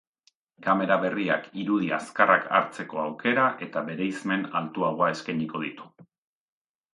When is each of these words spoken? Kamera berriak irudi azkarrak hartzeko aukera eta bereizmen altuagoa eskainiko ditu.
Kamera 0.67 0.95
berriak 1.01 1.43
irudi 1.63 1.91
azkarrak 1.97 2.47
hartzeko 2.61 3.03
aukera 3.03 3.45
eta 3.67 3.85
bereizmen 3.91 4.47
altuagoa 4.61 5.11
eskainiko 5.19 5.63
ditu. 5.67 5.93